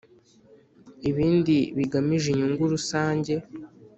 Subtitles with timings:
[1.09, 3.33] ibindi bigamije inyungu rusange.